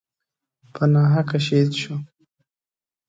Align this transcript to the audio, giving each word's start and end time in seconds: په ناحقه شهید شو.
په 0.73 0.83
ناحقه 0.93 1.37
شهید 1.47 1.71
شو. 1.81 1.95